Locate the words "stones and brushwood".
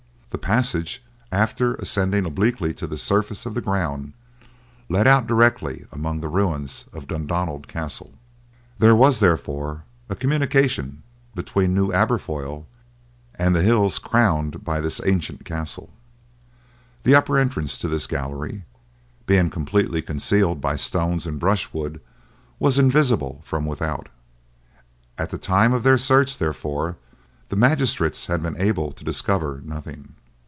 20.77-21.99